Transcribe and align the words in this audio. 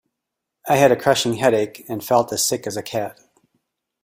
I 0.67 0.77
had 0.77 0.91
a 0.91 0.95
crushing 0.95 1.35
headache, 1.35 1.85
and 1.87 2.03
felt 2.03 2.33
as 2.33 2.43
sick 2.43 2.65
as 2.65 2.75
a 2.75 2.81
cat. 2.81 3.19